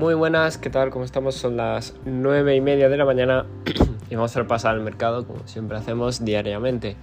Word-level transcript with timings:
Muy 0.00 0.14
buenas, 0.14 0.56
¿qué 0.56 0.70
tal? 0.70 0.88
¿Cómo 0.88 1.04
estamos? 1.04 1.34
Son 1.34 1.58
las 1.58 1.94
9 2.06 2.56
y 2.56 2.62
media 2.62 2.88
de 2.88 2.96
la 2.96 3.04
mañana 3.04 3.44
y 4.10 4.14
vamos 4.14 4.34
a 4.34 4.40
repasar 4.40 4.74
el 4.74 4.80
mercado 4.80 5.26
como 5.26 5.46
siempre 5.46 5.76
hacemos 5.76 6.24
diariamente. 6.24 6.96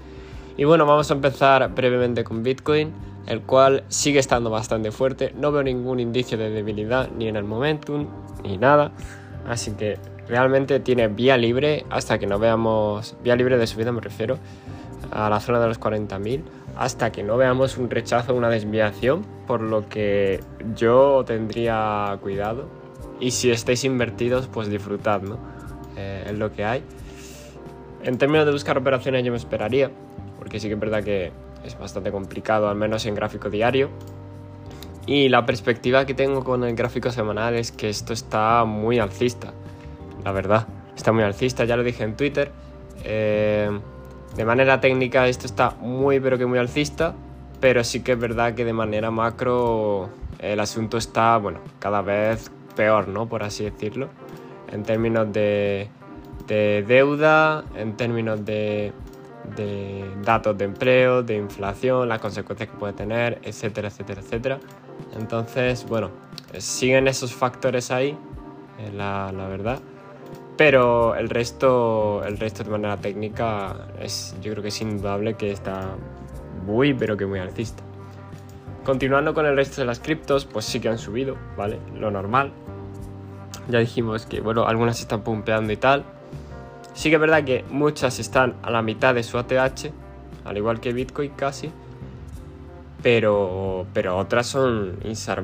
Y 0.58 0.64
bueno, 0.64 0.88
vamos 0.88 1.12
a 1.12 1.14
empezar 1.14 1.76
brevemente 1.76 2.24
con 2.24 2.42
Bitcoin, 2.42 2.92
el 3.28 3.42
cual 3.42 3.84
sigue 3.88 4.18
estando 4.18 4.50
bastante 4.50 4.90
fuerte. 4.90 5.32
No 5.38 5.52
veo 5.52 5.62
ningún 5.62 6.00
indicio 6.00 6.40
de 6.40 6.50
debilidad 6.50 7.12
ni 7.16 7.28
en 7.28 7.36
el 7.36 7.44
momentum 7.44 8.08
ni 8.42 8.58
nada. 8.58 8.92
Así 9.48 9.74
que 9.74 10.00
realmente 10.28 10.80
tiene 10.80 11.08
vía 11.08 11.38
libre 11.38 11.86
hasta 11.92 12.18
que 12.18 12.26
no 12.26 12.40
veamos, 12.40 13.16
vía 13.24 13.36
libre 13.36 13.60
de 13.60 13.68
subida 13.68 13.92
me 13.92 14.02
refiero, 14.02 14.40
a 15.12 15.30
la 15.30 15.40
zona 15.40 15.60
de 15.60 15.68
los 15.68 15.80
40.000 15.80 16.42
hasta 16.78 17.12
que 17.12 17.24
no 17.24 17.38
veamos 17.38 17.78
un 17.78 17.90
rechazo 17.90 18.36
una 18.36 18.50
desviación, 18.50 19.24
por 19.48 19.62
lo 19.62 19.88
que 19.90 20.40
yo 20.76 21.24
tendría 21.26 22.18
cuidado. 22.22 22.77
Y 23.20 23.32
si 23.32 23.52
estáis 23.52 23.84
invertidos, 23.84 24.48
pues 24.48 24.70
disfrutad, 24.70 25.22
¿no? 25.22 25.38
Eh, 25.96 26.26
es 26.28 26.38
lo 26.38 26.54
que 26.54 26.64
hay. 26.64 26.84
En 28.04 28.18
términos 28.18 28.46
de 28.46 28.52
buscar 28.52 28.78
operaciones 28.78 29.24
yo 29.24 29.32
me 29.32 29.38
esperaría, 29.38 29.92
porque 30.38 30.60
sí 30.60 30.68
que 30.68 30.76
es 30.76 30.80
verdad 30.80 31.04
que 31.04 31.32
es 31.64 31.78
bastante 31.78 32.12
complicado, 32.12 32.70
al 32.70 32.76
menos 32.76 33.06
en 33.06 33.16
gráfico 33.16 33.50
diario. 33.50 33.90
Y 35.06 35.30
la 35.30 35.46
perspectiva 35.46 36.06
que 36.06 36.14
tengo 36.14 36.44
con 36.44 36.64
el 36.64 36.76
gráfico 36.76 37.12
semanal 37.12 37.56
es 37.56 37.72
que 37.72 37.90
esto 37.90 38.14
está 38.14 38.66
muy 38.66 39.00
alcista, 39.00 39.54
la 40.24 40.32
verdad. 40.32 40.68
Está 40.96 41.12
muy 41.12 41.24
alcista, 41.24 41.66
ya 41.66 41.78
lo 41.78 41.84
dije 41.84 42.04
en 42.04 42.16
Twitter. 42.16 42.52
Eh, 43.04 43.70
de 44.36 44.46
manera 44.46 44.80
técnica 44.80 45.28
esto 45.28 45.46
está 45.46 45.72
muy 45.80 46.20
pero 46.20 46.38
que 46.38 46.46
muy 46.46 46.60
alcista, 46.60 47.16
pero 47.60 47.84
sí 47.84 48.02
que 48.02 48.14
es 48.14 48.20
verdad 48.20 48.54
que 48.54 48.66
de 48.66 48.74
manera 48.74 49.10
macro 49.10 50.10
el 50.40 50.60
asunto 50.60 50.98
está, 50.98 51.38
bueno, 51.38 51.60
cada 51.80 52.02
vez 52.02 52.52
peor, 52.78 53.10
¿no? 53.10 53.28
Por 53.28 53.44
así 53.44 53.66
decirlo, 53.66 54.08
en 54.72 54.84
términos 54.84 55.34
de, 55.34 55.90
deuda, 56.48 57.66
en 57.76 57.98
términos 57.98 58.46
de, 58.46 58.94
de 59.58 60.06
datos 60.24 60.58
de 60.58 60.66
empleo, 60.66 61.24
de 61.24 61.36
inflación, 61.36 62.08
las 62.08 62.20
consecuencias 62.20 62.70
que 62.70 62.78
puede 62.78 62.94
tener, 62.94 63.40
etcétera, 63.44 63.90
etcétera, 63.90 64.22
etcétera. 64.22 64.60
Entonces, 65.20 65.86
bueno, 65.88 66.12
siguen 66.58 67.08
esos 67.08 67.34
factores 67.34 67.92
ahí, 67.92 68.18
eh, 68.80 68.92
la, 68.94 69.32
la 69.36 69.48
verdad. 69.48 69.80
Pero 70.56 71.16
el 71.16 71.30
resto, 71.30 72.24
el 72.24 72.38
resto 72.38 72.64
de 72.64 72.70
manera 72.70 72.98
técnica 72.98 73.90
es, 74.00 74.36
yo 74.42 74.52
creo 74.52 74.64
que 74.64 74.70
es 74.70 74.82
indudable 74.82 75.36
que 75.36 75.52
está 75.52 75.96
muy, 76.66 76.94
pero 76.94 77.16
que 77.18 77.26
muy 77.26 77.40
alcista. 77.40 77.84
Continuando 78.88 79.36
con 79.36 79.46
el 79.46 79.56
resto 79.56 79.82
de 79.82 79.86
las 79.86 80.00
criptos, 80.00 80.46
pues 80.46 80.66
sí 80.66 80.80
que 80.80 80.90
han 80.90 80.98
subido, 80.98 81.38
¿vale? 81.56 81.78
Lo 82.00 82.10
normal. 82.10 82.52
Ya 83.70 83.78
dijimos 83.80 84.26
que, 84.26 84.42
bueno, 84.42 84.66
algunas 84.66 85.00
están 85.00 85.22
pumpeando 85.22 85.72
y 85.72 85.78
tal. 85.78 86.04
Sí 86.94 87.10
que 87.10 87.16
es 87.16 87.22
verdad 87.22 87.44
que 87.44 87.64
muchas 87.70 88.18
están 88.18 88.56
a 88.64 88.72
la 88.72 88.82
mitad 88.82 89.14
de 89.14 89.22
su 89.22 89.38
ATH, 89.38 89.92
al 90.46 90.58
igual 90.58 90.80
que 90.80 90.94
Bitcoin 90.94 91.32
casi 91.32 91.72
pero, 93.04 93.86
pero 93.94 94.18
otras 94.18 94.48
son 94.48 95.00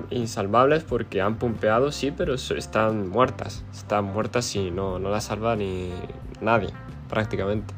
insalvables 0.09 0.83
porque 0.83 1.21
han 1.21 1.35
pumpeado, 1.35 1.91
sí, 1.91 2.11
pero 2.11 2.33
están 2.33 3.07
muertas. 3.09 3.63
Están 3.71 4.05
muertas 4.05 4.55
y 4.55 4.71
no, 4.71 4.99
no 4.99 5.09
las 5.09 5.25
salva 5.25 5.55
ni 5.55 5.89
nadie, 6.41 6.69
prácticamente. 7.09 7.73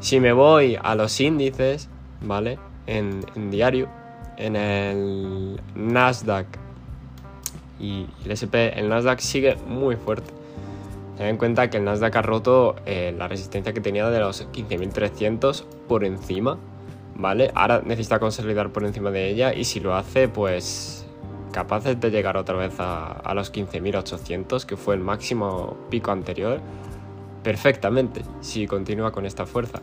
Si 0.00 0.20
me 0.20 0.32
voy 0.32 0.78
a 0.80 0.94
los 0.94 1.20
índices, 1.20 1.88
¿vale? 2.22 2.58
En, 2.86 3.22
diario, 3.50 3.88
en 4.36 4.56
el 4.56 5.60
Nasdaq 5.74 6.46
y 7.78 8.06
el 8.24 8.30
SP, 8.32 8.78
el 8.78 8.88
Nasdaq 8.88 9.20
sigue 9.20 9.56
muy 9.66 9.96
fuerte. 9.96 10.32
Ten 11.16 11.26
en 11.26 11.36
cuenta 11.36 11.70
que 11.70 11.78
el 11.78 11.84
Nasdaq 11.84 12.16
ha 12.16 12.22
roto 12.22 12.76
eh, 12.86 13.14
la 13.16 13.28
resistencia 13.28 13.72
que 13.72 13.80
tenía 13.80 14.08
de 14.10 14.20
los 14.20 14.46
15.300 14.52 15.64
por 15.88 16.04
encima 16.04 16.58
¿vale? 17.18 17.50
Ahora 17.54 17.82
necesita 17.84 18.18
consolidar 18.18 18.70
por 18.70 18.84
encima 18.84 19.10
de 19.10 19.28
ella 19.28 19.54
y 19.54 19.64
si 19.64 19.80
lo 19.80 19.94
hace, 19.94 20.28
pues 20.28 21.06
capaces 21.52 21.98
de 21.98 22.10
llegar 22.10 22.36
otra 22.36 22.56
vez 22.56 22.74
a, 22.78 23.32
los 23.34 23.52
15.800, 23.52 24.64
que 24.64 24.76
fue 24.76 24.94
el 24.94 25.00
máximo 25.00 25.76
pico 25.88 26.10
anterior, 26.10 26.60
perfectamente, 27.42 28.22
si 28.40 28.66
continúa 28.66 29.10
con 29.10 29.24
esta 29.24 29.46
fuerza. 29.46 29.80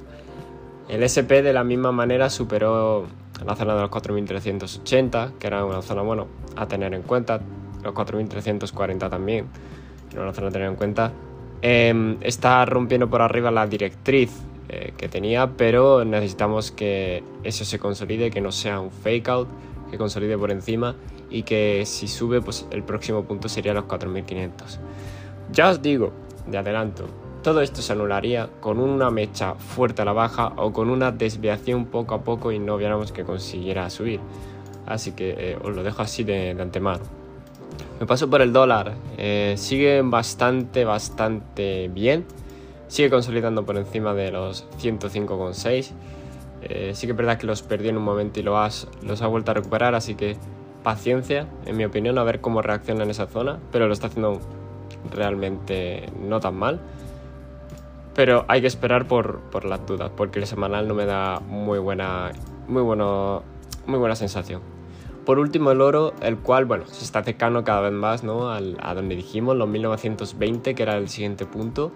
El 0.88 1.02
SP 1.02 1.42
de 1.42 1.54
la 1.54 1.64
misma 1.64 1.92
manera 1.92 2.30
superó 2.30 3.08
la 3.46 3.56
zona 3.56 3.76
de 3.76 3.82
los 3.82 3.92
4.380, 3.92 5.34
que 5.38 5.48
era 5.48 5.66
una 5.66 5.82
zona, 5.82 6.02
bueno, 6.02 6.28
a 6.56 6.68
tener 6.68 6.94
en 6.94 7.04
cuenta, 7.04 7.42
los 7.84 7.94
4.340 7.94 9.10
también, 9.10 9.48
era 10.12 10.24
una 10.24 10.34
zona 10.34 10.48
a 10.48 10.52
tener 10.52 10.70
en 10.70 10.76
cuenta. 10.76 11.12
Em, 11.62 12.18
está 12.22 12.66
rompiendo 12.66 13.10
por 13.10 13.22
arriba 13.22 13.50
la 13.52 13.66
directriz 13.68 14.32
eh, 14.70 14.94
que 14.98 15.08
tenía, 15.08 15.52
pero 15.56 16.04
necesitamos 16.04 16.72
que 16.72 17.24
eso 17.44 17.66
se 17.66 17.80
consolide, 17.80 18.32
que 18.32 18.42
no 18.42 18.52
sea 18.52 18.80
un 18.80 18.92
fake 18.92 19.30
out, 19.30 19.48
que 19.90 19.98
consolide 19.98 20.38
por 20.38 20.52
encima 20.52 20.96
y 21.30 21.44
que 21.44 21.84
si 21.86 22.08
sube, 22.08 22.42
pues 22.42 22.68
el 22.72 22.84
próximo 22.84 23.24
punto 23.24 23.50
sería 23.50 23.74
los 23.74 23.86
4500. 23.86 24.80
Ya 25.52 25.70
os 25.70 25.82
digo, 25.82 26.12
de 26.48 26.58
adelanto, 26.58 27.06
todo 27.44 27.62
esto 27.62 27.82
se 27.82 27.94
anularía 27.94 28.50
con 28.60 28.80
una 28.80 29.12
mecha 29.12 29.56
fuerte 29.56 30.02
a 30.02 30.06
la 30.06 30.14
baja 30.14 30.54
o 30.58 30.74
con 30.74 30.90
una 30.90 31.12
desviación 31.12 31.86
poco 31.86 32.16
a 32.16 32.24
poco 32.24 32.52
y 32.52 32.60
no 32.60 32.78
viéramos 32.78 33.12
que 33.12 33.24
consiguiera 33.24 33.90
subir. 33.90 34.20
Así 34.86 35.12
que 35.12 35.36
eh, 35.38 35.58
os 35.64 35.76
lo 35.76 35.84
dejo 35.84 36.02
así 36.02 36.24
de, 36.24 36.52
antemano. 36.60 37.04
Me 38.00 38.06
paso 38.06 38.30
por 38.30 38.42
el 38.42 38.52
dólar. 38.52 38.94
Eh, 39.18 39.54
sigue 39.58 40.02
bastante, 40.02 40.84
bastante 40.86 41.90
bien 41.90 42.26
sigue 42.94 43.10
consolidando 43.10 43.66
por 43.66 43.76
encima 43.78 44.14
de 44.14 44.32
los 44.32 44.68
105,6. 44.80 45.90
Eh, 46.62 46.92
sí 46.94 47.08
que 47.08 47.12
es 47.12 47.18
verdad 47.18 47.40
que 47.40 47.48
los 47.48 47.64
perdió 47.64 47.90
en 47.90 47.98
un 47.98 48.04
momento 48.04 48.40
y 48.40 48.44
los 48.44 48.88
ha 49.22 49.28
vuelto 49.28 49.50
a 49.50 49.56
recuperar, 49.56 49.96
así 49.96 50.14
que 50.14 50.38
paciencia, 50.84 51.48
en 51.66 51.76
mi 51.76 51.86
opinión, 51.86 52.20
a 52.20 52.24
ver 52.24 52.40
cómo 52.40 52.62
reacciona 52.62 53.04
en 53.04 53.10
esa 53.10 53.26
zona, 53.26 53.58
pero 53.72 53.88
lo 53.88 53.94
está 53.94 54.08
haciendo 54.08 54.40
realmente 55.12 56.06
no 56.22 56.40
tan 56.40 56.56
mal. 56.56 56.82
Pero 58.16 58.46
hay 58.48 58.62
que 58.62 58.68
esperar 58.68 59.08
por, 59.08 59.40
por 59.52 59.66
las 59.66 59.86
dudas, 59.86 60.12
porque 60.16 60.40
el 60.40 60.46
semanal 60.46 60.88
no 60.88 60.94
me 60.94 61.06
da 61.06 61.40
muy 61.40 61.80
buena, 61.80 62.32
muy, 62.68 62.84
bueno, 62.84 63.44
muy 63.88 63.98
buena 63.98 64.16
sensación. 64.16 64.62
Por 65.26 65.40
último, 65.40 65.72
el 65.72 65.82
oro, 65.82 66.14
el 66.22 66.38
cual, 66.38 66.66
bueno, 66.66 66.86
se 66.88 67.06
está 67.06 67.20
acercando 67.20 67.64
cada 67.64 67.82
vez 67.82 67.94
más 67.94 68.24
¿no? 68.24 68.52
Al, 68.52 68.78
a 68.82 68.94
donde 68.94 69.16
dijimos, 69.16 69.56
los 69.56 69.70
1920, 69.70 70.76
que 70.76 70.84
era 70.84 70.98
el 70.98 71.08
siguiente 71.08 71.46
punto 71.46 71.92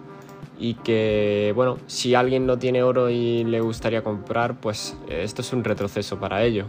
y 0.60 0.76
que, 0.76 1.52
bueno, 1.56 1.78
si 1.88 2.16
alguien 2.16 2.46
no 2.46 2.58
tiene 2.58 2.84
oro 2.84 3.10
y 3.10 3.44
le 3.44 3.62
gustaría 3.62 4.04
comprar, 4.04 4.60
pues 4.60 4.98
eh, 5.08 5.22
esto 5.24 5.42
es 5.42 5.54
un 5.54 5.64
retroceso 5.64 6.20
para 6.20 6.44
ello. 6.44 6.66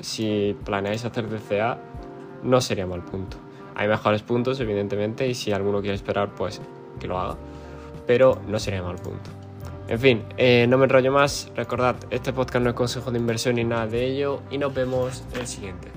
Si 0.00 0.56
planeáis 0.64 1.04
hacer 1.04 1.28
DCA, 1.28 1.78
no 2.42 2.60
sería 2.60 2.86
mal 2.86 3.02
punto. 3.02 3.36
Hay 3.74 3.88
mejores 3.88 4.22
puntos, 4.22 4.60
evidentemente, 4.60 5.26
y 5.26 5.34
si 5.34 5.50
alguno 5.52 5.80
quiere 5.80 5.94
esperar, 5.94 6.34
pues 6.34 6.60
que 7.00 7.08
lo 7.08 7.18
haga. 7.18 7.36
Pero 8.06 8.40
no 8.46 8.58
sería 8.58 8.82
mal 8.82 8.96
punto. 8.96 9.30
En 9.88 9.98
fin, 9.98 10.24
eh, 10.36 10.66
no 10.68 10.78
me 10.78 10.84
enrollo 10.84 11.12
más. 11.12 11.50
Recordad, 11.54 11.96
este 12.10 12.32
podcast 12.32 12.62
no 12.64 12.70
es 12.70 12.76
consejo 12.76 13.10
de 13.10 13.18
inversión 13.18 13.56
ni 13.56 13.64
nada 13.64 13.86
de 13.86 14.06
ello. 14.06 14.42
Y 14.50 14.58
nos 14.58 14.72
vemos 14.72 15.22
en 15.34 15.40
el 15.40 15.46
siguiente. 15.46 15.88